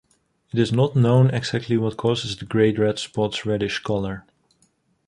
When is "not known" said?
0.73-1.29